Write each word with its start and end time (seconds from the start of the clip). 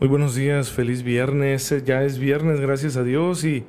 Muy 0.00 0.08
buenos 0.08 0.34
días, 0.34 0.70
feliz 0.70 1.02
viernes. 1.02 1.74
Ya 1.84 2.02
es 2.04 2.18
viernes, 2.18 2.58
gracias 2.58 2.96
a 2.96 3.04
Dios 3.04 3.44
y 3.44 3.64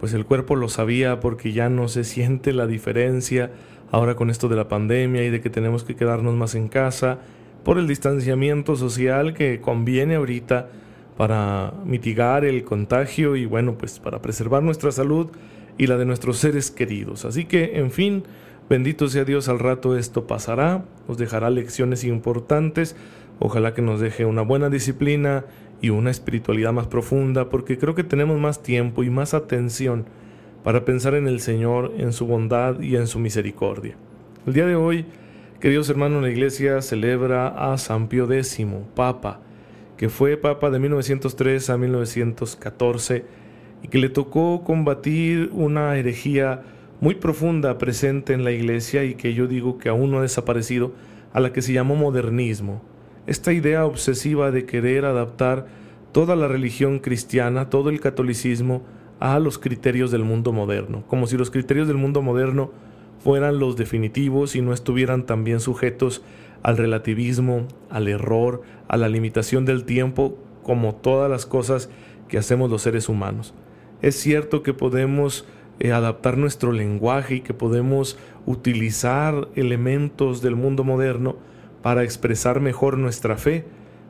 pues 0.00 0.14
el 0.14 0.24
cuerpo 0.24 0.56
lo 0.56 0.70
sabía 0.70 1.20
porque 1.20 1.52
ya 1.52 1.68
no 1.68 1.88
se 1.88 2.04
siente 2.04 2.54
la 2.54 2.66
diferencia 2.66 3.50
ahora 3.90 4.14
con 4.14 4.30
esto 4.30 4.48
de 4.48 4.56
la 4.56 4.66
pandemia 4.66 5.24
y 5.24 5.28
de 5.28 5.42
que 5.42 5.50
tenemos 5.50 5.84
que 5.84 5.94
quedarnos 5.94 6.34
más 6.36 6.54
en 6.54 6.68
casa 6.68 7.18
por 7.64 7.76
el 7.76 7.86
distanciamiento 7.86 8.76
social 8.76 9.34
que 9.34 9.60
conviene 9.60 10.14
ahorita 10.14 10.70
para 11.18 11.74
mitigar 11.84 12.46
el 12.46 12.64
contagio 12.64 13.36
y 13.36 13.44
bueno, 13.44 13.76
pues 13.76 13.98
para 13.98 14.22
preservar 14.22 14.62
nuestra 14.62 14.90
salud 14.90 15.28
y 15.76 15.86
la 15.86 15.98
de 15.98 16.06
nuestros 16.06 16.38
seres 16.38 16.70
queridos. 16.70 17.26
Así 17.26 17.44
que, 17.44 17.78
en 17.78 17.90
fin, 17.90 18.22
bendito 18.70 19.06
sea 19.08 19.24
Dios, 19.24 19.50
al 19.50 19.58
rato 19.58 19.98
esto 19.98 20.26
pasará, 20.26 20.86
nos 21.06 21.18
dejará 21.18 21.50
lecciones 21.50 22.04
importantes 22.04 22.96
Ojalá 23.40 23.72
que 23.72 23.82
nos 23.82 24.00
deje 24.00 24.24
una 24.24 24.42
buena 24.42 24.68
disciplina 24.68 25.44
y 25.80 25.90
una 25.90 26.10
espiritualidad 26.10 26.72
más 26.72 26.88
profunda, 26.88 27.48
porque 27.48 27.78
creo 27.78 27.94
que 27.94 28.02
tenemos 28.02 28.38
más 28.40 28.62
tiempo 28.62 29.04
y 29.04 29.10
más 29.10 29.32
atención 29.32 30.06
para 30.64 30.84
pensar 30.84 31.14
en 31.14 31.28
el 31.28 31.40
Señor, 31.40 31.92
en 31.98 32.12
su 32.12 32.26
bondad 32.26 32.80
y 32.80 32.96
en 32.96 33.06
su 33.06 33.20
misericordia. 33.20 33.96
El 34.46 34.54
día 34.54 34.66
de 34.66 34.74
hoy, 34.74 35.06
queridos 35.60 35.88
hermanos, 35.88 36.22
la 36.22 36.30
iglesia 36.30 36.82
celebra 36.82 37.48
a 37.48 37.78
San 37.78 38.08
Pío 38.08 38.30
X, 38.30 38.58
Papa, 38.96 39.40
que 39.96 40.08
fue 40.08 40.36
Papa 40.36 40.70
de 40.70 40.80
1903 40.80 41.70
a 41.70 41.78
1914 41.78 43.24
y 43.82 43.88
que 43.88 43.98
le 43.98 44.08
tocó 44.08 44.64
combatir 44.64 45.50
una 45.52 45.96
herejía 45.96 46.62
muy 47.00 47.14
profunda 47.14 47.78
presente 47.78 48.32
en 48.32 48.42
la 48.42 48.50
iglesia 48.50 49.04
y 49.04 49.14
que 49.14 49.32
yo 49.34 49.46
digo 49.46 49.78
que 49.78 49.88
aún 49.88 50.10
no 50.10 50.18
ha 50.18 50.22
desaparecido, 50.22 50.92
a 51.32 51.38
la 51.38 51.52
que 51.52 51.62
se 51.62 51.72
llamó 51.72 51.94
modernismo 51.94 52.82
esta 53.28 53.52
idea 53.52 53.84
obsesiva 53.84 54.50
de 54.50 54.64
querer 54.64 55.04
adaptar 55.04 55.66
toda 56.12 56.34
la 56.34 56.48
religión 56.48 56.98
cristiana, 56.98 57.68
todo 57.68 57.90
el 57.90 58.00
catolicismo, 58.00 58.82
a 59.20 59.38
los 59.38 59.58
criterios 59.58 60.10
del 60.10 60.24
mundo 60.24 60.52
moderno, 60.52 61.04
como 61.08 61.26
si 61.26 61.36
los 61.36 61.50
criterios 61.50 61.88
del 61.88 61.98
mundo 61.98 62.22
moderno 62.22 62.70
fueran 63.22 63.58
los 63.58 63.76
definitivos 63.76 64.56
y 64.56 64.62
no 64.62 64.72
estuvieran 64.72 65.26
también 65.26 65.60
sujetos 65.60 66.22
al 66.62 66.78
relativismo, 66.78 67.66
al 67.90 68.08
error, 68.08 68.62
a 68.88 68.96
la 68.96 69.08
limitación 69.08 69.66
del 69.66 69.84
tiempo, 69.84 70.38
como 70.62 70.94
todas 70.94 71.30
las 71.30 71.44
cosas 71.44 71.90
que 72.28 72.38
hacemos 72.38 72.70
los 72.70 72.82
seres 72.82 73.08
humanos. 73.08 73.54
Es 74.00 74.14
cierto 74.16 74.62
que 74.62 74.72
podemos 74.72 75.46
eh, 75.80 75.92
adaptar 75.92 76.38
nuestro 76.38 76.72
lenguaje 76.72 77.36
y 77.36 77.40
que 77.40 77.54
podemos 77.54 78.18
utilizar 78.46 79.48
elementos 79.54 80.40
del 80.40 80.56
mundo 80.56 80.82
moderno, 80.82 81.36
para 81.82 82.02
expresar 82.02 82.60
mejor 82.60 82.98
nuestra 82.98 83.36
fe, 83.36 83.64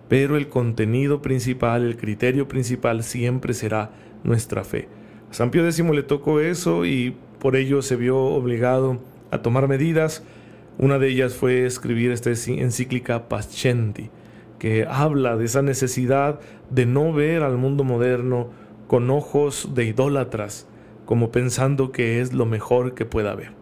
pero 0.08 0.36
el 0.36 0.48
contenido 0.48 1.20
principal, 1.20 1.84
el 1.84 1.96
criterio 1.96 2.48
principal 2.48 3.02
siempre 3.02 3.54
será 3.54 3.90
nuestra 4.24 4.64
fe. 4.64 4.88
A 5.30 5.34
San 5.34 5.50
Pío 5.50 5.64
X 5.64 5.78
le 5.80 6.02
tocó 6.02 6.40
eso 6.40 6.86
y 6.86 7.14
por 7.38 7.56
ello 7.56 7.82
se 7.82 7.96
vio 7.96 8.18
obligado 8.18 8.98
a 9.30 9.38
tomar 9.42 9.68
medidas. 9.68 10.22
Una 10.78 10.98
de 10.98 11.08
ellas 11.08 11.34
fue 11.34 11.66
escribir 11.66 12.10
esta 12.10 12.30
encíclica 12.30 13.28
Pascendi, 13.28 14.10
que 14.58 14.86
habla 14.88 15.36
de 15.36 15.44
esa 15.44 15.62
necesidad 15.62 16.40
de 16.70 16.86
no 16.86 17.12
ver 17.12 17.42
al 17.42 17.58
mundo 17.58 17.84
moderno 17.84 18.48
con 18.86 19.10
ojos 19.10 19.70
de 19.74 19.84
idólatras, 19.84 20.66
como 21.04 21.30
pensando 21.30 21.92
que 21.92 22.20
es 22.20 22.32
lo 22.32 22.46
mejor 22.46 22.94
que 22.94 23.04
pueda 23.04 23.32
haber. 23.32 23.52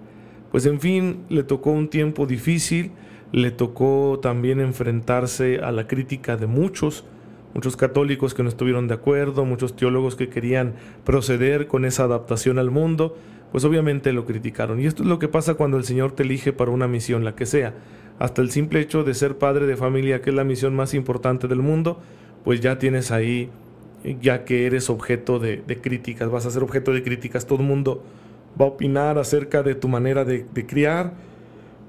Pues 0.50 0.66
en 0.66 0.80
fin, 0.80 1.24
le 1.28 1.42
tocó 1.42 1.70
un 1.70 1.88
tiempo 1.88 2.26
difícil, 2.26 2.92
le 3.36 3.50
tocó 3.50 4.18
también 4.22 4.60
enfrentarse 4.60 5.58
a 5.58 5.70
la 5.70 5.86
crítica 5.86 6.38
de 6.38 6.46
muchos, 6.46 7.04
muchos 7.52 7.76
católicos 7.76 8.32
que 8.32 8.42
no 8.42 8.48
estuvieron 8.48 8.88
de 8.88 8.94
acuerdo, 8.94 9.44
muchos 9.44 9.76
teólogos 9.76 10.16
que 10.16 10.30
querían 10.30 10.72
proceder 11.04 11.66
con 11.66 11.84
esa 11.84 12.04
adaptación 12.04 12.58
al 12.58 12.70
mundo, 12.70 13.14
pues 13.52 13.62
obviamente 13.64 14.14
lo 14.14 14.24
criticaron. 14.24 14.80
Y 14.80 14.86
esto 14.86 15.02
es 15.02 15.08
lo 15.10 15.18
que 15.18 15.28
pasa 15.28 15.52
cuando 15.52 15.76
el 15.76 15.84
Señor 15.84 16.12
te 16.12 16.22
elige 16.22 16.54
para 16.54 16.70
una 16.70 16.88
misión, 16.88 17.24
la 17.24 17.34
que 17.34 17.44
sea. 17.44 17.74
Hasta 18.18 18.40
el 18.40 18.50
simple 18.50 18.80
hecho 18.80 19.04
de 19.04 19.12
ser 19.12 19.36
padre 19.36 19.66
de 19.66 19.76
familia, 19.76 20.22
que 20.22 20.30
es 20.30 20.36
la 20.36 20.44
misión 20.44 20.74
más 20.74 20.94
importante 20.94 21.46
del 21.46 21.60
mundo, 21.60 22.00
pues 22.42 22.62
ya 22.62 22.78
tienes 22.78 23.10
ahí, 23.10 23.50
ya 24.22 24.46
que 24.46 24.64
eres 24.64 24.88
objeto 24.88 25.38
de, 25.38 25.60
críticas, 25.82 26.30
vas 26.30 26.46
a 26.46 26.50
ser 26.50 26.62
objeto 26.62 26.90
de 26.90 27.02
críticas, 27.02 27.46
todo 27.46 27.60
el 27.60 27.66
mundo 27.66 28.02
va 28.58 28.64
a 28.64 28.68
opinar 28.68 29.18
acerca 29.18 29.62
de 29.62 29.74
tu 29.74 29.88
manera 29.88 30.24
de, 30.24 30.46
de 30.54 30.64
criar, 30.64 31.12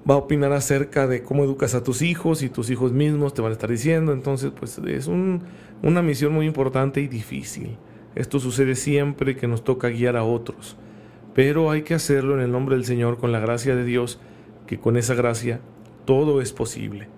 va 0.10 0.16
a 0.16 0.18
opinar 0.18 0.54
acerca 0.54 1.08
de 1.08 1.22
cómo 1.22 1.44
educas 1.44 1.76
a 1.76 1.84
tus 1.84 2.02
hijos 2.02 2.42
y 2.42 2.50
tus 2.50 2.70
hijos 2.70 2.94
mismos 2.94 3.34
te 3.34 3.42
van 3.42 3.52
a 3.52 3.54
estar 3.54 3.70
diciendo. 3.70 4.14
Entonces, 4.14 4.52
pues 4.58 4.78
es 4.78 5.08
una 5.08 6.02
misión 6.02 6.34
muy 6.34 6.46
importante 6.46 7.02
y 7.02 7.08
difícil. 7.08 7.78
Esto 8.16 8.40
sucede 8.40 8.76
siempre 8.76 9.36
que 9.36 9.48
nos 9.48 9.64
toca 9.64 9.90
guiar 9.90 10.16
a 10.16 10.24
otros. 10.24 10.78
Pero 11.34 11.70
hay 11.70 11.84
que 11.84 11.94
hacerlo 11.94 12.36
en 12.36 12.42
el 12.42 12.52
nombre 12.52 12.76
del 12.76 12.86
Señor 12.86 13.18
con 13.18 13.32
la 13.32 13.40
gracia 13.40 13.76
de 13.76 13.84
Dios, 13.84 14.20
que 14.66 14.80
con 14.80 14.98
esa 14.98 15.14
gracia 15.14 15.60
todo 16.06 16.42
es 16.42 16.54
posible. 16.54 17.10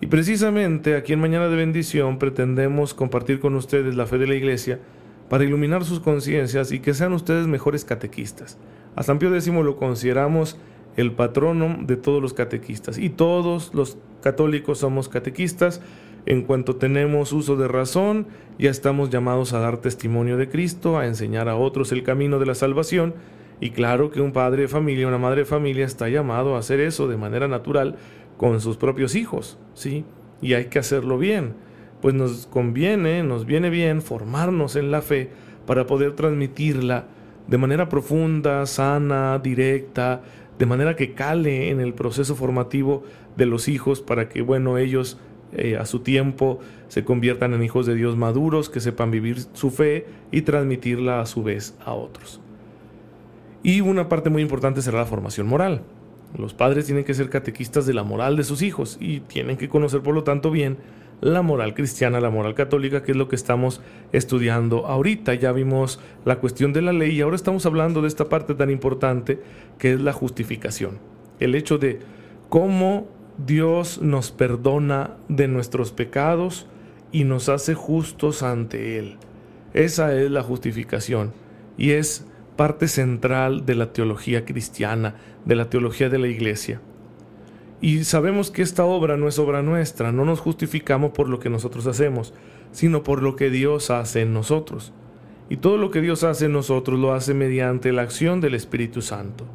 Y 0.00 0.06
precisamente 0.08 0.96
aquí 0.96 1.12
en 1.12 1.20
Mañana 1.20 1.48
de 1.48 1.56
Bendición 1.56 2.18
pretendemos 2.18 2.94
compartir 2.94 3.40
con 3.40 3.54
ustedes 3.54 3.96
la 3.96 4.06
fe 4.06 4.18
de 4.18 4.26
la 4.26 4.34
Iglesia 4.34 4.80
para 5.28 5.44
iluminar 5.44 5.84
sus 5.84 6.00
conciencias 6.00 6.72
y 6.72 6.80
que 6.80 6.94
sean 6.94 7.12
ustedes 7.12 7.46
mejores 7.46 7.84
catequistas. 7.84 8.58
A 8.96 9.02
San 9.02 9.18
Pío 9.18 9.34
X 9.34 9.46
lo 9.48 9.76
consideramos 9.76 10.58
el 10.98 11.12
patrono 11.12 11.78
de 11.80 11.96
todos 11.96 12.20
los 12.20 12.34
catequistas. 12.34 12.98
Y 12.98 13.08
todos 13.08 13.72
los 13.72 13.96
católicos 14.20 14.78
somos 14.78 15.08
catequistas. 15.08 15.80
En 16.26 16.42
cuanto 16.42 16.74
tenemos 16.74 17.32
uso 17.32 17.54
de 17.54 17.68
razón, 17.68 18.26
ya 18.58 18.68
estamos 18.68 19.08
llamados 19.08 19.52
a 19.52 19.60
dar 19.60 19.78
testimonio 19.78 20.36
de 20.36 20.48
Cristo, 20.48 20.98
a 20.98 21.06
enseñar 21.06 21.48
a 21.48 21.54
otros 21.54 21.92
el 21.92 22.02
camino 22.02 22.40
de 22.40 22.46
la 22.46 22.56
salvación. 22.56 23.14
Y 23.60 23.70
claro 23.70 24.10
que 24.10 24.20
un 24.20 24.32
padre 24.32 24.62
de 24.62 24.68
familia, 24.68 25.06
una 25.06 25.18
madre 25.18 25.42
de 25.42 25.44
familia 25.44 25.86
está 25.86 26.08
llamado 26.08 26.56
a 26.56 26.58
hacer 26.58 26.80
eso 26.80 27.06
de 27.06 27.16
manera 27.16 27.46
natural 27.46 27.94
con 28.36 28.60
sus 28.60 28.76
propios 28.76 29.14
hijos, 29.14 29.56
¿sí? 29.74 30.04
Y 30.42 30.54
hay 30.54 30.64
que 30.64 30.80
hacerlo 30.80 31.16
bien. 31.16 31.54
Pues 32.02 32.14
nos 32.14 32.48
conviene, 32.48 33.22
nos 33.22 33.46
viene 33.46 33.70
bien 33.70 34.02
formarnos 34.02 34.74
en 34.74 34.90
la 34.90 35.00
fe 35.00 35.30
para 35.64 35.86
poder 35.86 36.16
transmitirla 36.16 37.06
de 37.46 37.56
manera 37.56 37.88
profunda, 37.88 38.66
sana, 38.66 39.38
directa, 39.38 40.22
de 40.58 40.66
manera 40.66 40.96
que 40.96 41.14
cale 41.14 41.70
en 41.70 41.80
el 41.80 41.94
proceso 41.94 42.34
formativo 42.34 43.04
de 43.36 43.46
los 43.46 43.68
hijos 43.68 44.00
para 44.00 44.28
que, 44.28 44.42
bueno, 44.42 44.78
ellos 44.78 45.18
eh, 45.52 45.76
a 45.76 45.86
su 45.86 46.00
tiempo 46.00 46.58
se 46.88 47.04
conviertan 47.04 47.54
en 47.54 47.62
hijos 47.62 47.86
de 47.86 47.94
Dios 47.94 48.16
maduros, 48.16 48.68
que 48.68 48.80
sepan 48.80 49.10
vivir 49.10 49.38
su 49.52 49.70
fe 49.70 50.06
y 50.30 50.42
transmitirla 50.42 51.20
a 51.20 51.26
su 51.26 51.42
vez 51.42 51.76
a 51.84 51.92
otros. 51.92 52.40
Y 53.62 53.80
una 53.80 54.08
parte 54.08 54.30
muy 54.30 54.42
importante 54.42 54.82
será 54.82 54.98
la 54.98 55.06
formación 55.06 55.46
moral. 55.46 55.82
Los 56.36 56.52
padres 56.52 56.86
tienen 56.86 57.04
que 57.04 57.14
ser 57.14 57.30
catequistas 57.30 57.86
de 57.86 57.94
la 57.94 58.02
moral 58.02 58.36
de 58.36 58.44
sus 58.44 58.60
hijos 58.62 58.98
y 59.00 59.20
tienen 59.20 59.56
que 59.56 59.68
conocer, 59.68 60.02
por 60.02 60.14
lo 60.14 60.24
tanto, 60.24 60.50
bien 60.50 60.76
la 61.20 61.42
moral 61.42 61.74
cristiana, 61.74 62.20
la 62.20 62.30
moral 62.30 62.54
católica, 62.54 63.02
que 63.02 63.12
es 63.12 63.16
lo 63.16 63.28
que 63.28 63.36
estamos 63.36 63.80
estudiando 64.12 64.86
ahorita. 64.86 65.34
Ya 65.34 65.52
vimos 65.52 66.00
la 66.24 66.36
cuestión 66.36 66.72
de 66.72 66.82
la 66.82 66.92
ley 66.92 67.12
y 67.12 67.20
ahora 67.20 67.36
estamos 67.36 67.66
hablando 67.66 68.02
de 68.02 68.08
esta 68.08 68.28
parte 68.28 68.54
tan 68.54 68.70
importante 68.70 69.40
que 69.78 69.92
es 69.92 70.00
la 70.00 70.12
justificación. 70.12 70.98
El 71.40 71.54
hecho 71.54 71.78
de 71.78 72.00
cómo 72.48 73.08
Dios 73.44 74.00
nos 74.02 74.30
perdona 74.30 75.16
de 75.28 75.48
nuestros 75.48 75.92
pecados 75.92 76.66
y 77.12 77.24
nos 77.24 77.48
hace 77.48 77.74
justos 77.74 78.42
ante 78.42 78.98
Él. 78.98 79.16
Esa 79.74 80.14
es 80.14 80.30
la 80.30 80.42
justificación 80.42 81.32
y 81.76 81.90
es 81.90 82.26
parte 82.56 82.88
central 82.88 83.64
de 83.64 83.76
la 83.76 83.92
teología 83.92 84.44
cristiana, 84.44 85.14
de 85.44 85.54
la 85.54 85.70
teología 85.70 86.08
de 86.08 86.18
la 86.18 86.26
iglesia. 86.26 86.80
Y 87.80 88.04
sabemos 88.04 88.50
que 88.50 88.62
esta 88.62 88.84
obra 88.84 89.16
no 89.16 89.28
es 89.28 89.38
obra 89.38 89.62
nuestra, 89.62 90.10
no 90.10 90.24
nos 90.24 90.40
justificamos 90.40 91.12
por 91.12 91.28
lo 91.28 91.38
que 91.38 91.48
nosotros 91.48 91.86
hacemos, 91.86 92.34
sino 92.72 93.04
por 93.04 93.22
lo 93.22 93.36
que 93.36 93.50
Dios 93.50 93.90
hace 93.90 94.22
en 94.22 94.32
nosotros. 94.32 94.92
Y 95.48 95.58
todo 95.58 95.78
lo 95.78 95.90
que 95.90 96.00
Dios 96.00 96.24
hace 96.24 96.46
en 96.46 96.52
nosotros 96.52 96.98
lo 96.98 97.14
hace 97.14 97.34
mediante 97.34 97.92
la 97.92 98.02
acción 98.02 98.40
del 98.40 98.54
Espíritu 98.54 99.00
Santo. 99.00 99.46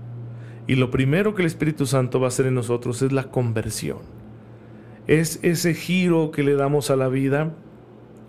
Y 0.67 0.75
lo 0.75 0.89
primero 0.89 1.35
que 1.35 1.41
el 1.41 1.47
Espíritu 1.47 1.85
Santo 1.85 2.19
va 2.19 2.27
a 2.27 2.29
hacer 2.29 2.45
en 2.45 2.55
nosotros 2.55 3.01
es 3.01 3.11
la 3.11 3.25
conversión. 3.25 3.99
Es 5.07 5.39
ese 5.43 5.73
giro 5.73 6.31
que 6.31 6.43
le 6.43 6.55
damos 6.55 6.89
a 6.89 6.95
la 6.95 7.09
vida 7.09 7.53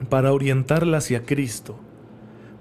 para 0.09 0.33
orientarla 0.33 0.99
hacia 0.99 1.23
Cristo. 1.23 1.79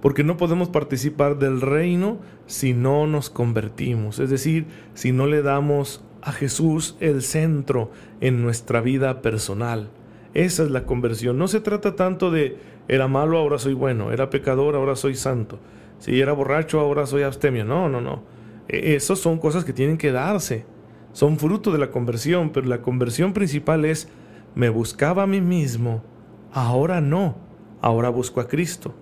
Porque 0.02 0.24
no 0.24 0.38
podemos 0.38 0.70
participar 0.70 1.40
del 1.40 1.62
reino 1.62 2.20
si 2.46 2.74
no 2.74 3.08
nos 3.08 3.30
convertimos, 3.30 4.20
es 4.20 4.30
decir, 4.30 4.66
si 4.94 5.14
no 5.14 5.28
le 5.28 5.42
damos 5.42 6.04
a 6.24 6.32
Jesús 6.32 6.96
el 7.00 7.22
centro 7.22 7.92
en 8.22 8.42
nuestra 8.42 8.82
vida 8.82 9.22
personal. 9.22 9.90
Esa 10.34 10.64
es 10.64 10.72
la 10.72 10.86
conversión. 10.86 11.38
No 11.38 11.48
se 11.48 11.60
trata 11.60 11.96
tanto 11.96 12.32
de 12.32 12.58
era 12.88 13.08
malo, 13.08 13.38
ahora 13.38 13.60
soy 13.60 13.74
bueno, 13.74 14.12
era 14.12 14.30
pecador, 14.30 14.76
ahora 14.76 14.96
soy 14.96 15.16
santo. 15.16 15.60
Si 16.00 16.20
era 16.20 16.34
borracho, 16.34 16.80
ahora 16.80 17.06
soy 17.06 17.24
abstemio. 17.24 17.66
No, 17.66 17.90
no, 17.90 18.02
no. 18.02 18.24
E, 18.68 18.96
Esas 18.96 19.20
son 19.20 19.38
cosas 19.38 19.66
que 19.66 19.74
tienen 19.74 19.98
que 19.98 20.12
darse. 20.12 20.66
Son 21.12 21.38
fruto 21.38 21.72
de 21.72 21.78
la 21.78 21.92
conversión, 21.92 22.52
pero 22.52 22.68
la 22.68 22.82
conversión 22.82 23.34
principal 23.34 23.86
es 23.86 24.10
me 24.56 24.70
buscaba 24.70 25.24
a 25.24 25.28
mí 25.28 25.42
mismo, 25.42 26.04
ahora 26.52 27.02
no, 27.02 27.36
ahora 27.82 28.10
busco 28.10 28.40
a 28.40 28.48
Cristo. 28.48 28.94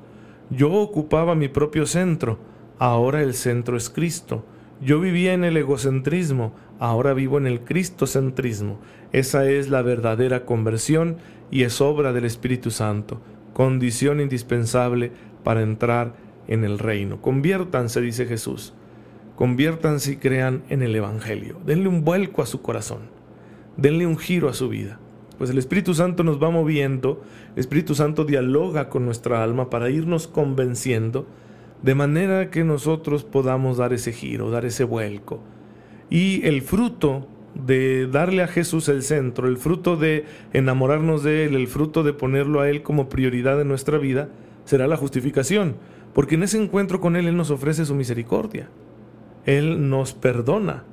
Yo 0.50 0.71
ocupaba 0.71 1.35
mi 1.35 1.47
propio 1.47 1.85
centro, 1.85 2.39
ahora 2.79 3.21
el 3.21 3.33
centro 3.33 3.77
es 3.77 3.89
Cristo. 3.89 4.44
Yo 4.83 5.00
vivía 5.00 5.33
en 5.33 5.44
el 5.44 5.57
egocentrismo, 5.57 6.54
ahora 6.80 7.13
vivo 7.13 7.38
en 7.38 7.45
el 7.45 7.62
cristocentrismo. 7.62 8.80
Esa 9.12 9.48
es 9.48 9.69
la 9.69 9.83
verdadera 9.83 10.45
conversión 10.45 11.18
y 11.51 11.63
es 11.63 11.81
obra 11.81 12.13
del 12.13 12.25
Espíritu 12.25 12.72
Santo, 12.72 13.22
condición 13.54 14.19
indispensable 14.19 15.12
para 15.44 15.62
entrar 15.62 16.16
en 16.48 16.63
el 16.63 16.80
reino. 16.80 17.22
Conviértanse, 17.22 18.01
dice 18.01 18.25
Jesús. 18.25 18.74
Conviértanse 19.36 20.13
y 20.13 20.16
crean 20.16 20.63
en 20.69 20.81
el 20.81 20.95
Evangelio. 20.95 21.60
Denle 21.63 21.88
un 21.88 22.04
vuelco 22.04 22.42
a 22.42 22.48
su 22.48 22.63
corazón. 22.63 23.01
Denle 23.77 24.07
un 24.07 24.18
giro 24.18 24.50
a 24.50 24.54
su 24.54 24.68
vida. 24.68 25.00
Pues 25.38 25.50
el 25.50 25.57
Espíritu 25.57 25.94
Santo 25.94 26.24
nos 26.24 26.42
va 26.42 26.50
moviendo, 26.50 27.22
el 27.56 27.60
Espíritu 27.60 27.95
Santo 27.95 28.25
dialoga 28.25 28.89
con 28.89 29.06
nuestra 29.06 29.44
alma 29.44 29.69
para 29.69 29.89
irnos 29.89 30.27
convenciendo, 30.27 31.27
de 31.83 31.95
manera 31.95 32.50
que 32.50 32.63
nosotros 32.63 33.24
podamos 33.24 33.78
dar 33.78 33.94
ese 33.94 34.12
giro, 34.13 34.51
dar 34.51 34.66
ese 34.66 34.83
vuelco. 34.83 35.39
Y 36.10 36.45
el 36.45 36.62
fruto 36.62 37.28
de 37.56 38.07
darle 38.07 38.44
a 38.44 38.48
Jesús 38.48 38.88
el 38.89 39.04
centro, 39.04 39.48
el 39.48 39.57
fruto 39.57 39.98
de 39.98 40.25
enamorarnos 40.54 41.24
de 41.24 41.45
Él, 41.45 41.56
el 41.56 41.68
fruto 41.68 42.04
de 42.04 42.13
ponerlo 42.13 42.62
a 42.62 42.69
Él 42.69 42.83
como 42.83 43.10
prioridad 43.10 43.60
en 43.60 43.68
nuestra 43.68 43.98
vida, 43.98 44.30
será 44.66 44.88
la 44.88 44.98
justificación 44.98 45.75
porque 46.13 46.36
en 46.36 46.44
ese 46.44 46.62
encuentro 46.62 47.00
con 47.00 47.16
Él 47.16 47.28
Él 47.28 47.38
nos 47.38 47.51
ofrece 47.51 47.86
su 47.86 47.95
misericordia. 47.95 48.69
Él 49.45 49.89
nos 49.89 50.13
perdona. 50.13 50.84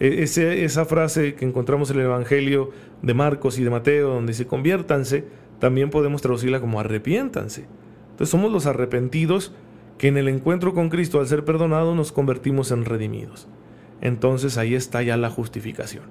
E, 0.00 0.22
esa 0.22 0.84
frase 0.84 1.34
que 1.34 1.44
encontramos 1.44 1.90
en 1.90 1.98
el 1.98 2.06
Evangelio 2.06 2.70
de 3.02 3.14
Marcos 3.14 3.58
y 3.58 3.64
de 3.64 3.70
Mateo, 3.70 4.10
donde 4.10 4.32
dice 4.32 4.46
conviértanse, 4.46 5.24
también 5.58 5.90
podemos 5.90 6.22
traducirla 6.22 6.60
como 6.60 6.80
arrepiéntanse. 6.80 7.66
Entonces 8.10 8.30
somos 8.30 8.50
los 8.50 8.66
arrepentidos 8.66 9.52
que 10.00 10.08
en 10.08 10.16
el 10.16 10.26
encuentro 10.26 10.74
con 10.74 10.88
Cristo, 10.88 11.20
al 11.20 11.28
ser 11.28 11.44
perdonados, 11.44 11.94
nos 11.94 12.10
convertimos 12.10 12.72
en 12.72 12.84
redimidos. 12.84 13.46
Entonces 14.00 14.58
ahí 14.58 14.74
está 14.74 15.02
ya 15.04 15.16
la 15.16 15.30
justificación. 15.30 16.04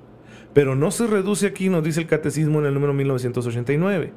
Pero 0.53 0.77
no 0.77 0.91
se 0.91 1.07
reduce 1.07 1.47
aquí, 1.47 1.67
nos 1.67 1.83
dice 1.83 1.99
el 1.99 2.07
Catecismo 2.07 2.59
en 2.59 2.67
el 2.67 2.73
número 2.73 2.93
1989. 2.93 4.13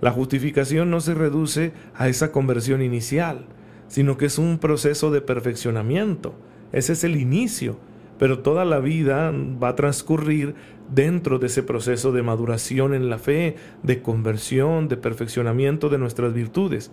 La 0.00 0.12
justificación 0.12 0.90
no 0.90 1.00
se 1.00 1.14
reduce 1.14 1.72
a 1.96 2.08
esa 2.08 2.30
conversión 2.30 2.82
inicial 2.82 3.46
sino 3.88 4.16
que 4.16 4.26
es 4.26 4.38
un 4.38 4.58
proceso 4.58 5.10
de 5.10 5.20
perfeccionamiento. 5.20 6.34
Ese 6.72 6.94
es 6.94 7.04
el 7.04 7.16
inicio, 7.16 7.78
pero 8.18 8.40
toda 8.40 8.64
la 8.64 8.80
vida 8.80 9.32
va 9.32 9.68
a 9.68 9.76
transcurrir 9.76 10.54
dentro 10.92 11.38
de 11.38 11.46
ese 11.46 11.62
proceso 11.62 12.12
de 12.12 12.22
maduración 12.22 12.94
en 12.94 13.08
la 13.08 13.18
fe, 13.18 13.56
de 13.82 14.02
conversión, 14.02 14.88
de 14.88 14.96
perfeccionamiento 14.96 15.88
de 15.88 15.98
nuestras 15.98 16.32
virtudes. 16.32 16.90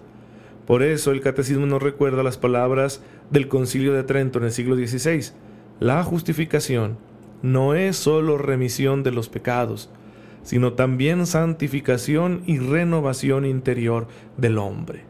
Por 0.72 0.84
eso 0.84 1.12
el 1.12 1.20
catecismo 1.20 1.66
nos 1.66 1.84
recuerda 1.84 2.24
las 2.24 2.38
palabras 2.38 3.04
del 3.30 3.50
concilio 3.50 3.92
de 3.92 4.04
Trento 4.04 4.40
en 4.40 4.46
el 4.46 4.54
siglo 4.54 4.78
XVI. 4.78 5.34
La 5.82 6.02
justificación 6.02 6.98
no 7.42 7.76
es 7.76 7.98
sólo 7.98 8.38
remisión 8.38 9.04
de 9.04 9.12
los 9.12 9.28
pecados, 9.28 9.90
sino 10.44 10.72
también 10.72 11.26
santificación 11.26 12.44
y 12.46 12.60
renovación 12.60 13.46
interior 13.46 14.08
del 14.38 14.58
hombre. 14.60 15.02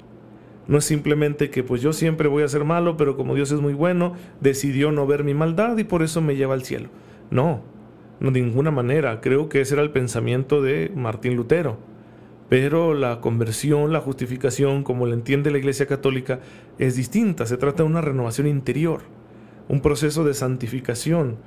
No 0.67 0.79
es 0.79 0.85
simplemente 0.85 1.51
que 1.51 1.61
pues 1.61 1.83
yo 1.83 1.93
siempre 1.93 2.27
voy 2.27 2.41
a 2.41 2.47
ser 2.47 2.63
malo, 2.63 2.97
pero 2.97 3.15
como 3.15 3.35
Dios 3.35 3.51
es 3.51 3.61
muy 3.61 3.75
bueno, 3.75 4.15
decidió 4.39 4.91
no 4.91 5.05
ver 5.05 5.23
mi 5.23 5.35
maldad 5.35 5.77
y 5.77 5.83
por 5.83 6.01
eso 6.01 6.21
me 6.21 6.35
lleva 6.35 6.55
al 6.55 6.63
cielo. 6.63 6.89
No, 7.29 7.61
no 8.19 8.31
de 8.31 8.41
ninguna 8.41 8.71
manera. 8.71 9.21
Creo 9.21 9.47
que 9.47 9.61
ese 9.61 9.75
era 9.75 9.83
el 9.83 9.91
pensamiento 9.91 10.63
de 10.63 10.91
Martín 10.95 11.35
Lutero. 11.35 11.90
Pero 12.51 12.93
la 12.93 13.21
conversión, 13.21 13.93
la 13.93 14.01
justificación, 14.01 14.83
como 14.83 15.05
la 15.05 15.13
entiende 15.13 15.51
la 15.51 15.57
Iglesia 15.57 15.85
Católica, 15.85 16.41
es 16.79 16.97
distinta. 16.97 17.45
Se 17.45 17.55
trata 17.55 17.83
de 17.83 17.89
una 17.89 18.01
renovación 18.01 18.45
interior, 18.45 19.03
un 19.69 19.79
proceso 19.79 20.25
de 20.25 20.33
santificación, 20.33 21.37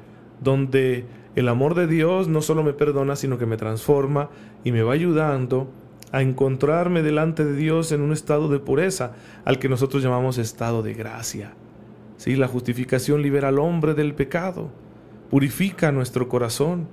donde 0.41 1.05
el 1.37 1.49
amor 1.49 1.75
de 1.75 1.89
Dios 1.89 2.29
no 2.29 2.41
solo 2.41 2.63
me 2.63 2.73
perdona, 2.73 3.17
sino 3.17 3.37
que 3.37 3.45
me 3.45 3.59
transforma 3.59 4.31
y 4.65 4.73
me 4.73 4.83
va 4.83 4.95
ayudando 4.95 5.71
a 6.11 6.23
encontrarme 6.23 7.03
delante 7.03 7.45
de 7.45 7.55
Dios 7.55 7.93
en 7.93 8.01
un 8.01 8.15
estado 8.15 8.49
de 8.49 8.61
pureza, 8.61 9.13
al 9.45 9.59
que 9.59 9.69
nosotros 9.69 10.03
llamamos 10.03 10.39
estado 10.39 10.83
de 10.83 10.95
gracia. 10.95 11.53
Sí, 12.17 12.35
la 12.35 12.49
justificación 12.49 13.21
libera 13.21 13.49
al 13.49 13.59
hombre 13.59 13.93
del 13.93 14.15
pecado, 14.15 14.71
purifica 15.29 15.93
nuestro 15.93 16.31
corazón. 16.31 16.89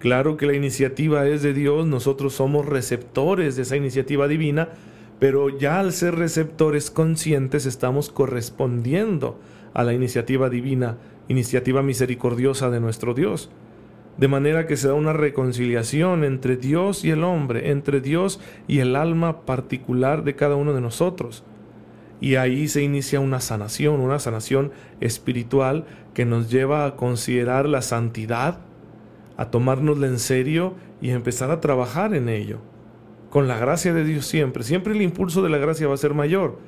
Claro 0.00 0.36
que 0.36 0.46
la 0.46 0.54
iniciativa 0.54 1.28
es 1.28 1.42
de 1.42 1.54
Dios, 1.54 1.86
nosotros 1.86 2.34
somos 2.34 2.66
receptores 2.66 3.54
de 3.54 3.62
esa 3.62 3.76
iniciativa 3.76 4.26
divina, 4.26 4.70
pero 5.20 5.56
ya 5.56 5.78
al 5.78 5.92
ser 5.92 6.16
receptores 6.16 6.90
conscientes 6.90 7.66
estamos 7.66 8.10
correspondiendo 8.10 9.38
a 9.74 9.84
la 9.84 9.92
iniciativa 9.92 10.50
divina, 10.50 10.98
iniciativa 11.28 11.82
misericordiosa 11.82 12.70
de 12.70 12.80
nuestro 12.80 13.14
Dios 13.14 13.50
de 14.20 14.28
manera 14.28 14.66
que 14.66 14.76
se 14.76 14.86
da 14.86 14.92
una 14.92 15.14
reconciliación 15.14 16.24
entre 16.24 16.58
Dios 16.58 17.06
y 17.06 17.10
el 17.10 17.24
hombre, 17.24 17.70
entre 17.70 18.02
Dios 18.02 18.38
y 18.68 18.80
el 18.80 18.94
alma 18.94 19.46
particular 19.46 20.24
de 20.24 20.36
cada 20.36 20.56
uno 20.56 20.74
de 20.74 20.82
nosotros. 20.82 21.42
Y 22.20 22.34
ahí 22.34 22.68
se 22.68 22.82
inicia 22.82 23.18
una 23.18 23.40
sanación, 23.40 23.98
una 24.00 24.18
sanación 24.18 24.72
espiritual 25.00 25.86
que 26.12 26.26
nos 26.26 26.50
lleva 26.50 26.84
a 26.84 26.96
considerar 26.96 27.66
la 27.66 27.80
santidad, 27.80 28.60
a 29.40 29.50
tomárnosla 29.50 30.06
en 30.06 30.18
serio 30.18 30.74
y 31.00 31.08
a 31.08 31.14
empezar 31.14 31.50
a 31.50 31.62
trabajar 31.62 32.14
en 32.14 32.28
ello. 32.28 32.58
Con 33.30 33.48
la 33.48 33.58
gracia 33.58 33.94
de 33.94 34.04
Dios 34.04 34.26
siempre, 34.26 34.62
siempre 34.64 34.92
el 34.92 35.00
impulso 35.00 35.40
de 35.40 35.48
la 35.48 35.56
gracia 35.56 35.88
va 35.88 35.94
a 35.94 35.96
ser 35.96 36.12
mayor, 36.12 36.58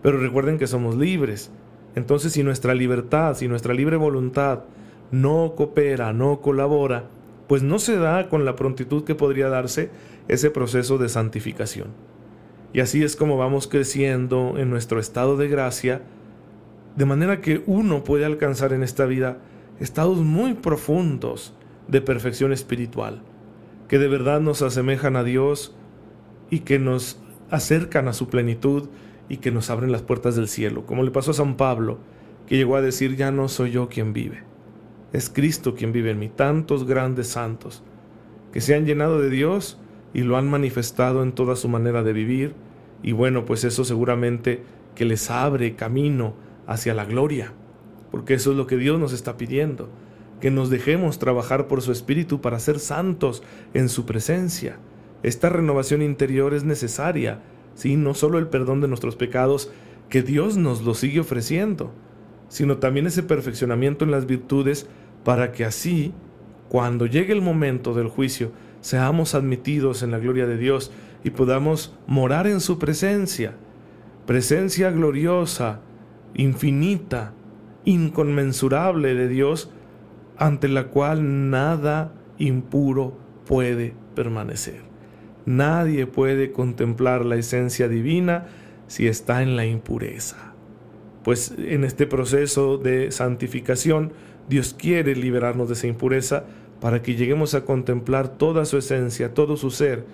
pero 0.00 0.16
recuerden 0.16 0.56
que 0.56 0.68
somos 0.68 0.94
libres. 0.94 1.50
Entonces 1.96 2.32
si 2.32 2.44
nuestra 2.44 2.72
libertad, 2.72 3.34
si 3.34 3.48
nuestra 3.48 3.74
libre 3.74 3.96
voluntad 3.96 4.60
no 5.10 5.54
coopera, 5.56 6.12
no 6.12 6.40
colabora, 6.40 7.06
pues 7.48 7.64
no 7.64 7.80
se 7.80 7.96
da 7.96 8.28
con 8.28 8.44
la 8.44 8.54
prontitud 8.54 9.02
que 9.02 9.16
podría 9.16 9.48
darse 9.48 9.90
ese 10.28 10.52
proceso 10.52 10.98
de 10.98 11.08
santificación. 11.08 11.88
Y 12.72 12.78
así 12.78 13.02
es 13.02 13.16
como 13.16 13.38
vamos 13.38 13.66
creciendo 13.66 14.54
en 14.56 14.70
nuestro 14.70 15.00
estado 15.00 15.36
de 15.36 15.48
gracia, 15.48 16.02
de 16.94 17.06
manera 17.06 17.40
que 17.40 17.64
uno 17.66 18.04
puede 18.04 18.24
alcanzar 18.24 18.72
en 18.72 18.84
esta 18.84 19.04
vida 19.04 19.38
estados 19.80 20.18
muy 20.18 20.54
profundos 20.54 21.56
de 21.90 22.00
perfección 22.00 22.52
espiritual, 22.52 23.22
que 23.88 23.98
de 23.98 24.08
verdad 24.08 24.40
nos 24.40 24.62
asemejan 24.62 25.16
a 25.16 25.24
Dios 25.24 25.74
y 26.48 26.60
que 26.60 26.78
nos 26.78 27.20
acercan 27.50 28.06
a 28.08 28.12
su 28.12 28.28
plenitud 28.28 28.88
y 29.28 29.38
que 29.38 29.50
nos 29.50 29.70
abren 29.70 29.92
las 29.92 30.02
puertas 30.02 30.36
del 30.36 30.48
cielo, 30.48 30.86
como 30.86 31.02
le 31.02 31.10
pasó 31.10 31.32
a 31.32 31.34
San 31.34 31.56
Pablo, 31.56 31.98
que 32.46 32.56
llegó 32.56 32.76
a 32.76 32.82
decir, 32.82 33.16
ya 33.16 33.30
no 33.30 33.48
soy 33.48 33.72
yo 33.72 33.88
quien 33.88 34.12
vive, 34.12 34.42
es 35.12 35.30
Cristo 35.30 35.74
quien 35.74 35.92
vive 35.92 36.10
en 36.10 36.18
mí, 36.18 36.28
tantos 36.28 36.86
grandes 36.86 37.28
santos 37.28 37.82
que 38.52 38.60
se 38.60 38.74
han 38.74 38.86
llenado 38.86 39.20
de 39.20 39.30
Dios 39.30 39.78
y 40.12 40.22
lo 40.22 40.36
han 40.36 40.48
manifestado 40.48 41.22
en 41.22 41.32
toda 41.32 41.54
su 41.56 41.68
manera 41.68 42.02
de 42.02 42.12
vivir, 42.12 42.54
y 43.02 43.12
bueno, 43.12 43.44
pues 43.44 43.64
eso 43.64 43.84
seguramente 43.84 44.62
que 44.94 45.04
les 45.04 45.30
abre 45.30 45.74
camino 45.76 46.34
hacia 46.66 46.94
la 46.94 47.04
gloria, 47.04 47.52
porque 48.10 48.34
eso 48.34 48.50
es 48.50 48.56
lo 48.56 48.66
que 48.66 48.76
Dios 48.76 48.98
nos 48.98 49.12
está 49.12 49.36
pidiendo, 49.36 49.88
que 50.40 50.50
nos 50.50 50.70
dejemos 50.70 51.18
trabajar 51.18 51.68
por 51.68 51.82
su 51.82 51.92
Espíritu 51.92 52.40
para 52.40 52.58
ser 52.58 52.78
santos 52.78 53.42
en 53.74 53.88
su 53.88 54.06
presencia. 54.06 54.78
Esta 55.22 55.50
renovación 55.50 56.02
interior 56.02 56.54
es 56.54 56.64
necesaria, 56.64 57.40
¿sí? 57.74 57.96
no 57.96 58.14
solo 58.14 58.38
el 58.38 58.48
perdón 58.48 58.80
de 58.80 58.88
nuestros 58.88 59.16
pecados, 59.16 59.70
que 60.08 60.22
Dios 60.22 60.56
nos 60.56 60.82
lo 60.82 60.94
sigue 60.94 61.20
ofreciendo, 61.20 61.92
sino 62.48 62.78
también 62.78 63.06
ese 63.06 63.22
perfeccionamiento 63.22 64.04
en 64.04 64.10
las 64.10 64.26
virtudes 64.26 64.88
para 65.24 65.52
que 65.52 65.64
así, 65.64 66.12
cuando 66.68 67.06
llegue 67.06 67.32
el 67.32 67.42
momento 67.42 67.94
del 67.94 68.08
juicio, 68.08 68.52
seamos 68.80 69.34
admitidos 69.34 70.02
en 70.02 70.10
la 70.10 70.18
gloria 70.18 70.46
de 70.46 70.56
Dios 70.56 70.90
y 71.22 71.30
podamos 71.30 71.94
morar 72.06 72.46
en 72.46 72.60
su 72.60 72.78
presencia, 72.78 73.54
presencia 74.26 74.90
gloriosa, 74.90 75.80
infinita, 76.34 77.34
inconmensurable 77.84 79.14
de 79.14 79.28
Dios, 79.28 79.70
ante 80.40 80.68
la 80.68 80.88
cual 80.88 81.50
nada 81.50 82.14
impuro 82.38 83.16
puede 83.46 83.94
permanecer. 84.16 84.80
Nadie 85.44 86.06
puede 86.06 86.50
contemplar 86.50 87.26
la 87.26 87.36
esencia 87.36 87.88
divina 87.88 88.46
si 88.86 89.06
está 89.06 89.42
en 89.42 89.54
la 89.54 89.66
impureza. 89.66 90.54
Pues 91.22 91.54
en 91.58 91.84
este 91.84 92.06
proceso 92.06 92.78
de 92.78 93.12
santificación, 93.12 94.12
Dios 94.48 94.74
quiere 94.76 95.14
liberarnos 95.14 95.68
de 95.68 95.74
esa 95.74 95.86
impureza 95.86 96.44
para 96.80 97.02
que 97.02 97.16
lleguemos 97.16 97.54
a 97.54 97.66
contemplar 97.66 98.38
toda 98.38 98.64
su 98.64 98.78
esencia, 98.78 99.34
todo 99.34 99.58
su 99.58 99.70
ser, 99.70 100.06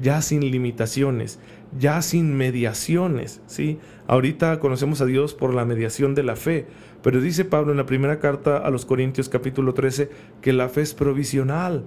ya 0.00 0.22
sin 0.22 0.40
limitaciones, 0.50 1.38
ya 1.78 2.02
sin 2.02 2.36
mediaciones, 2.36 3.40
¿sí? 3.46 3.78
Ahorita 4.06 4.58
conocemos 4.60 5.00
a 5.00 5.06
Dios 5.06 5.34
por 5.34 5.54
la 5.54 5.64
mediación 5.64 6.14
de 6.14 6.22
la 6.22 6.36
fe, 6.36 6.66
pero 7.02 7.20
dice 7.20 7.44
Pablo 7.44 7.72
en 7.72 7.78
la 7.78 7.86
primera 7.86 8.18
carta 8.18 8.58
a 8.58 8.70
los 8.70 8.84
Corintios 8.84 9.28
capítulo 9.28 9.74
13 9.74 10.10
que 10.40 10.52
la 10.52 10.68
fe 10.68 10.82
es 10.82 10.94
provisional. 10.94 11.84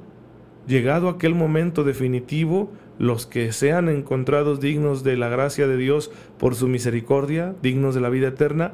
Llegado 0.67 1.09
aquel 1.09 1.35
momento 1.35 1.83
definitivo, 1.83 2.71
los 2.97 3.27
que 3.27 3.51
sean 3.51 3.87
encontrados 3.89 4.59
dignos 4.59 5.03
de 5.03 5.15
la 5.15 5.29
gracia 5.29 5.67
de 5.67 5.77
Dios 5.77 6.11
por 6.39 6.55
su 6.55 6.67
misericordia, 6.67 7.55
dignos 7.61 7.93
de 7.93 8.01
la 8.01 8.09
vida 8.09 8.29
eterna, 8.29 8.73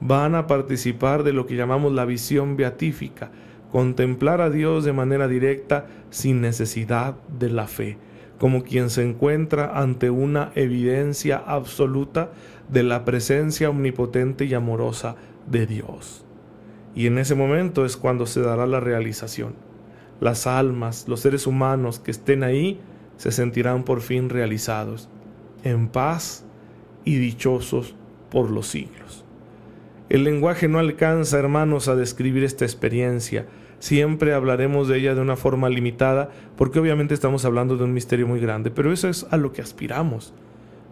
van 0.00 0.34
a 0.34 0.46
participar 0.46 1.22
de 1.22 1.32
lo 1.32 1.46
que 1.46 1.56
llamamos 1.56 1.92
la 1.92 2.04
visión 2.04 2.56
beatífica, 2.56 3.30
contemplar 3.70 4.40
a 4.40 4.50
Dios 4.50 4.84
de 4.84 4.92
manera 4.92 5.28
directa 5.28 5.86
sin 6.10 6.40
necesidad 6.40 7.16
de 7.38 7.50
la 7.50 7.66
fe, 7.66 7.98
como 8.38 8.62
quien 8.62 8.90
se 8.90 9.02
encuentra 9.02 9.78
ante 9.78 10.10
una 10.10 10.52
evidencia 10.54 11.38
absoluta 11.38 12.30
de 12.68 12.82
la 12.82 13.04
presencia 13.04 13.70
omnipotente 13.70 14.44
y 14.44 14.54
amorosa 14.54 15.16
de 15.46 15.66
Dios. 15.66 16.24
Y 16.94 17.06
en 17.06 17.18
ese 17.18 17.34
momento 17.34 17.84
es 17.84 17.96
cuando 17.96 18.26
se 18.26 18.40
dará 18.40 18.66
la 18.66 18.80
realización. 18.80 19.54
Las 20.20 20.46
almas, 20.46 21.06
los 21.08 21.20
seres 21.20 21.46
humanos 21.46 21.98
que 21.98 22.10
estén 22.10 22.42
ahí, 22.42 22.80
se 23.16 23.32
sentirán 23.32 23.84
por 23.84 24.00
fin 24.00 24.28
realizados, 24.28 25.08
en 25.64 25.88
paz 25.88 26.44
y 27.04 27.16
dichosos 27.16 27.94
por 28.30 28.50
los 28.50 28.68
siglos. 28.68 29.24
El 30.08 30.24
lenguaje 30.24 30.68
no 30.68 30.78
alcanza, 30.78 31.38
hermanos, 31.38 31.86
a 31.86 31.94
describir 31.94 32.42
esta 32.42 32.64
experiencia. 32.64 33.44
Siempre 33.78 34.32
hablaremos 34.32 34.88
de 34.88 34.98
ella 34.98 35.14
de 35.14 35.20
una 35.20 35.36
forma 35.36 35.68
limitada, 35.68 36.30
porque 36.56 36.78
obviamente 36.78 37.12
estamos 37.12 37.44
hablando 37.44 37.76
de 37.76 37.84
un 37.84 37.92
misterio 37.92 38.26
muy 38.26 38.40
grande, 38.40 38.70
pero 38.70 38.90
eso 38.90 39.08
es 39.08 39.26
a 39.30 39.36
lo 39.36 39.52
que 39.52 39.60
aspiramos. 39.60 40.32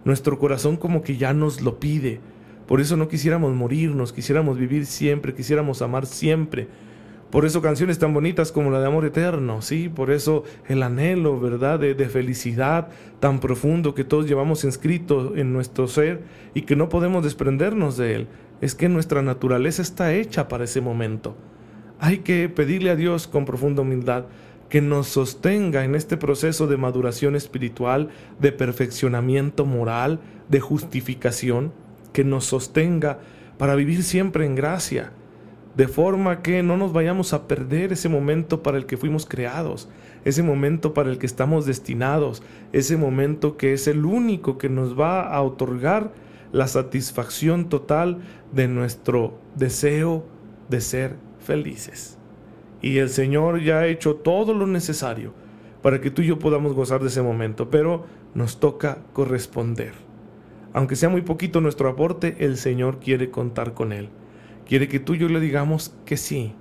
Nuestro 0.04 0.38
corazón 0.38 0.76
como 0.76 1.02
que 1.02 1.16
ya 1.16 1.32
nos 1.32 1.62
lo 1.62 1.80
pide. 1.80 2.20
Por 2.66 2.82
eso 2.82 2.98
no 2.98 3.08
quisiéramos 3.08 3.54
morirnos, 3.54 4.12
quisiéramos 4.12 4.58
vivir 4.58 4.84
siempre, 4.84 5.34
quisiéramos 5.34 5.80
amar 5.80 6.04
siempre. 6.04 6.68
Por 7.30 7.46
eso 7.46 7.62
canciones 7.62 7.98
tan 7.98 8.12
bonitas 8.12 8.52
como 8.52 8.70
la 8.70 8.80
de 8.80 8.86
Amor 8.86 9.04
Eterno, 9.04 9.62
¿sí? 9.62 9.88
Por 9.88 10.10
eso 10.10 10.44
el 10.68 10.82
anhelo, 10.82 11.40
¿verdad? 11.40 11.80
De, 11.80 11.94
de, 11.94 12.08
felicidad 12.08 12.88
tan 13.18 13.40
profundo 13.40 13.94
que 13.94 14.04
todos 14.04 14.28
llevamos 14.28 14.62
inscrito 14.62 15.34
en 15.36 15.52
nuestro 15.52 15.88
ser 15.88 16.20
y 16.54 16.62
que 16.62 16.76
no 16.76 16.88
podemos 16.88 17.24
desprendernos 17.24 17.96
de 17.96 18.14
él 18.14 18.28
es 18.60 18.74
que 18.74 18.88
nuestra 18.88 19.22
naturaleza 19.22 19.82
está 19.82 20.14
hecha 20.14 20.48
para 20.48 20.64
ese 20.64 20.80
momento. 20.80 21.36
Hay 21.98 22.18
que 22.18 22.48
pedirle 22.48 22.90
a 22.90 22.96
Dios 22.96 23.26
con 23.26 23.44
profunda 23.44 23.82
humildad 23.82 24.26
que 24.68 24.80
nos 24.80 25.06
sostenga 25.06 25.84
en 25.84 25.94
este 25.94 26.16
proceso 26.16 26.66
de 26.66 26.76
maduración 26.76 27.36
espiritual, 27.36 28.10
de 28.40 28.52
perfeccionamiento 28.52 29.64
moral, 29.64 30.20
de 30.48 30.60
justificación, 30.60 31.72
que 32.12 32.24
nos 32.24 32.46
sostenga 32.46 33.18
para 33.58 33.74
vivir 33.74 34.02
siempre 34.02 34.44
en 34.44 34.54
gracia, 34.54 35.12
de 35.76 35.88
forma 35.88 36.42
que 36.42 36.62
no 36.62 36.76
nos 36.76 36.92
vayamos 36.92 37.32
a 37.32 37.46
perder 37.46 37.92
ese 37.92 38.08
momento 38.08 38.62
para 38.62 38.78
el 38.78 38.86
que 38.86 38.96
fuimos 38.96 39.26
creados, 39.26 39.88
ese 40.24 40.42
momento 40.42 40.94
para 40.94 41.10
el 41.10 41.18
que 41.18 41.26
estamos 41.26 41.66
destinados, 41.66 42.42
ese 42.72 42.96
momento 42.96 43.56
que 43.56 43.72
es 43.72 43.86
el 43.86 44.04
único 44.04 44.58
que 44.58 44.68
nos 44.68 44.98
va 44.98 45.22
a 45.22 45.42
otorgar 45.42 46.12
la 46.52 46.68
satisfacción 46.68 47.68
total 47.68 48.18
de 48.52 48.68
nuestro 48.68 49.38
deseo 49.54 50.26
de 50.68 50.80
ser 50.80 51.16
felices. 51.38 52.18
Y 52.82 52.98
el 52.98 53.10
Señor 53.10 53.62
ya 53.62 53.78
ha 53.78 53.86
hecho 53.86 54.16
todo 54.16 54.54
lo 54.54 54.66
necesario 54.66 55.32
para 55.82 56.00
que 56.00 56.10
tú 56.10 56.22
y 56.22 56.26
yo 56.26 56.38
podamos 56.38 56.74
gozar 56.74 57.00
de 57.00 57.08
ese 57.08 57.22
momento, 57.22 57.70
pero 57.70 58.06
nos 58.34 58.60
toca 58.60 58.98
corresponder. 59.12 59.92
Aunque 60.72 60.96
sea 60.96 61.08
muy 61.08 61.22
poquito 61.22 61.60
nuestro 61.60 61.88
aporte, 61.88 62.36
el 62.40 62.56
Señor 62.56 62.98
quiere 62.98 63.30
contar 63.30 63.72
con 63.72 63.92
él. 63.92 64.10
Quiere 64.66 64.88
que 64.88 65.00
tú 65.00 65.14
y 65.14 65.18
yo 65.18 65.28
le 65.28 65.40
digamos 65.40 65.94
que 66.04 66.16
sí, 66.16 66.54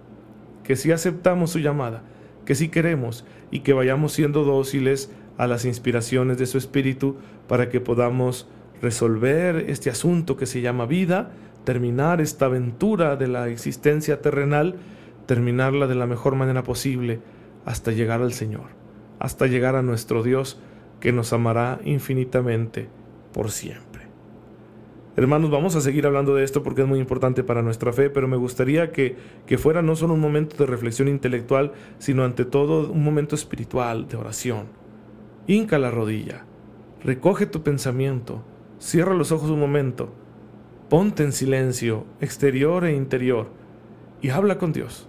que 0.63 0.75
sí 0.75 0.92
aceptamos 0.92 1.51
su 1.51 1.60
llamada, 1.60 2.04
que 2.46 2.56
sí 2.56 2.70
queremos 2.70 3.25
y 3.51 3.60
que 3.60 3.74
vayamos 3.74 4.13
siendo 4.13 4.44
dóciles 4.44 5.12
a 5.38 5.48
las 5.48 5.65
inspiraciones 5.65 6.38
de 6.38 6.46
su 6.46 6.58
Espíritu 6.58 7.18
para 7.48 7.70
que 7.70 7.82
podamos 7.82 8.48
resolver 8.82 9.65
este 9.70 9.89
asunto 9.89 10.38
que 10.38 10.46
se 10.46 10.62
llama 10.62 10.86
vida, 10.86 11.32
terminar 11.63 12.22
esta 12.22 12.46
aventura 12.46 13.15
de 13.15 13.27
la 13.27 13.50
existencia 13.50 14.22
terrenal, 14.22 14.75
terminarla 15.25 15.88
de 15.88 15.96
la 15.96 16.08
mejor 16.08 16.36
manera 16.36 16.63
posible 16.63 17.20
hasta 17.65 17.91
llegar 17.91 18.22
al 18.22 18.34
Señor, 18.34 18.70
hasta 19.20 19.48
llegar 19.48 19.75
a 19.75 19.82
nuestro 19.82 20.24
Dios 20.24 20.60
que 21.00 21.12
nos 21.12 21.34
amará 21.34 21.79
infinitamente 21.84 22.88
por 23.34 23.51
siempre. 23.51 24.05
Hermanos, 25.17 25.50
vamos 25.50 25.77
a 25.77 25.82
seguir 25.82 26.05
hablando 26.05 26.36
de 26.36 26.44
esto 26.44 26.62
porque 26.62 26.82
es 26.82 26.88
muy 26.88 27.00
importante 27.00 27.44
para 27.44 27.62
nuestra 27.62 27.94
fe, 27.94 28.10
pero 28.10 28.27
me 28.27 28.36
gustaría 28.36 28.91
que, 28.91 29.15
que 29.46 29.58
fuera 29.58 29.82
no 29.82 29.96
solo 29.96 30.13
un 30.13 30.20
momento 30.20 30.58
de 30.58 30.65
reflexión 30.65 31.08
intelectual, 31.08 31.72
sino 32.00 32.25
ante 32.25 32.44
todo 32.44 32.91
un 32.91 33.03
momento 33.03 33.34
espiritual 33.34 34.10
de 34.10 34.17
oración. 34.17 34.65
Hinca 35.48 35.79
la 35.79 35.89
rodilla, 35.89 36.46
recoge 37.01 37.46
tu 37.46 37.63
pensamiento, 37.63 38.44
Cierra 38.79 39.13
los 39.13 39.32
ojos 39.32 39.50
un 39.50 39.60
momento, 39.60 40.10
ponte 40.89 41.24
en 41.24 41.32
silencio, 41.32 42.05
exterior 42.22 42.86
e 42.86 42.96
interior, 42.96 43.48
y 44.22 44.29
habla 44.29 44.58
con 44.58 44.74
Dios. 44.74 45.08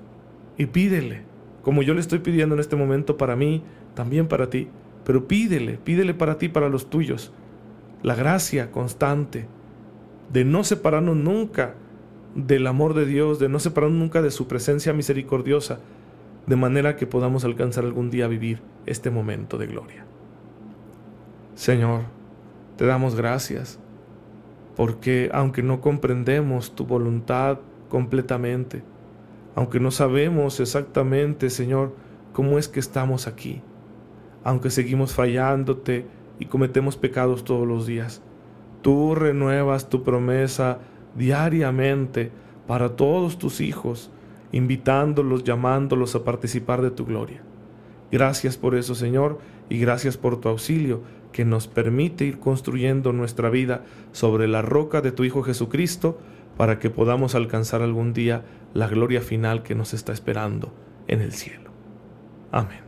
Y 0.57 0.67
pídele, 0.67 1.23
como 1.63 1.83
yo 1.83 1.95
le 1.95 2.01
estoy 2.01 2.21
pidiendo 2.21 2.55
en 2.55 2.61
este 2.61 2.77
momento 2.77 3.17
para 3.17 3.37
mí, 3.37 3.63
también 3.95 4.29
para 4.29 4.51
ti, 4.51 4.69
pero 5.05 5.27
pídele, 5.27 5.79
pídele 5.79 6.15
para 6.15 6.39
ti, 6.39 6.49
para 6.49 6.69
los 6.69 6.91
tuyos, 6.91 7.33
la 8.03 8.15
gracia 8.15 8.71
constante 8.71 9.47
de 10.33 10.45
no 10.45 10.65
separarnos 10.65 11.17
nunca 11.17 11.75
del 12.35 12.67
amor 12.67 12.95
de 12.95 13.07
Dios, 13.07 13.39
de 13.39 13.49
no 13.49 13.59
separarnos 13.59 13.99
nunca 13.99 14.23
de 14.23 14.31
su 14.31 14.47
presencia 14.47 14.93
misericordiosa, 14.93 15.79
de 16.47 16.57
manera 16.57 16.97
que 16.97 17.07
podamos 17.07 17.45
alcanzar 17.45 17.85
algún 17.85 18.11
día 18.11 18.29
vivir 18.29 18.61
este 18.85 19.11
momento 19.11 19.59
de 19.59 19.67
gloria. 19.67 20.05
Señor, 21.55 22.03
te 22.77 22.87
damos 22.87 23.15
gracias, 23.15 23.79
porque 24.77 25.31
aunque 25.33 25.63
no 25.63 25.81
comprendemos 25.81 26.75
tu 26.75 26.85
voluntad 26.85 27.59
completamente, 27.89 28.83
aunque 29.55 29.81
no 29.81 29.91
sabemos 29.91 30.61
exactamente, 30.61 31.49
Señor, 31.49 31.95
cómo 32.33 32.59
es 32.59 32.69
que 32.69 32.81
estamos 32.81 33.27
aquí, 33.27 33.63
aunque 34.45 34.71
seguimos 34.71 35.15
fallándote 35.15 36.07
y 36.39 36.47
cometemos 36.47 36.97
pecados 36.97 37.45
todos 37.45 37.67
los 37.67 37.87
días, 37.87 38.21
tú 38.83 39.15
renuevas 39.15 39.89
tu 39.89 40.05
promesa 40.05 40.79
diariamente 41.17 42.31
para 42.67 42.97
todos 42.97 43.39
tus 43.39 43.63
hijos, 43.63 44.11
invitándolos, 44.53 45.45
llamándolos 45.45 46.15
a 46.15 46.25
participar 46.25 46.83
de 46.83 46.91
tu 46.91 47.07
gloria. 47.07 47.43
Gracias 48.11 48.57
por 48.57 48.75
eso, 48.75 48.95
Señor, 48.95 49.39
y 49.69 49.79
gracias 49.79 50.17
por 50.17 50.41
tu 50.41 50.49
auxilio 50.49 51.03
que 51.33 51.45
nos 51.45 51.67
permite 51.67 52.25
ir 52.25 52.39
construyendo 52.39 53.13
nuestra 53.13 53.51
vida 53.51 53.85
sobre 54.13 54.49
la 54.49 54.63
roca 54.63 55.01
de 55.01 55.13
tu 55.13 55.25
Hijo 55.25 55.43
Jesucristo 55.43 56.19
para 56.57 56.79
que 56.79 56.89
podamos 56.89 57.35
alcanzar 57.35 57.83
algún 57.83 58.13
día 58.13 58.45
la 58.75 58.89
gloria 58.89 59.21
final 59.21 59.63
que 59.63 59.75
nos 59.75 59.93
está 59.93 60.13
esperando 60.13 60.73
en 61.09 61.21
el 61.21 61.33
cielo. 61.33 61.71
Amén. 62.53 62.81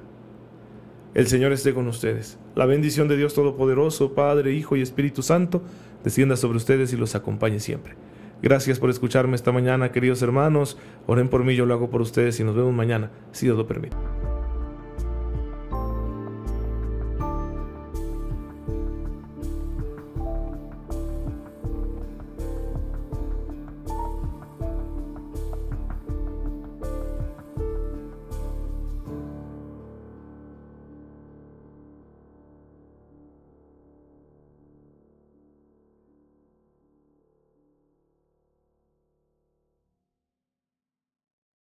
El 1.14 1.26
Señor 1.26 1.52
esté 1.52 1.74
con 1.74 1.88
ustedes. 1.88 2.38
La 2.54 2.64
bendición 2.64 3.08
de 3.08 3.16
Dios 3.16 3.34
Todopoderoso, 3.34 4.14
Padre, 4.14 4.54
Hijo 4.54 4.76
y 4.76 4.82
Espíritu 4.82 5.22
Santo, 5.22 5.62
descienda 6.04 6.36
sobre 6.36 6.58
ustedes 6.58 6.92
y 6.92 6.96
los 6.96 7.14
acompañe 7.14 7.60
siempre. 7.60 7.96
Gracias 8.40 8.78
por 8.78 8.88
escucharme 8.88 9.34
esta 9.34 9.52
mañana, 9.52 9.90
queridos 9.90 10.22
hermanos. 10.22 10.78
Oren 11.06 11.28
por 11.28 11.44
mí, 11.44 11.56
yo 11.56 11.66
lo 11.66 11.74
hago 11.74 11.90
por 11.90 12.00
ustedes 12.00 12.38
y 12.38 12.44
nos 12.44 12.54
vemos 12.54 12.72
mañana, 12.72 13.10
si 13.32 13.46
Dios 13.46 13.58
lo 13.58 13.66
permite. 13.66 13.96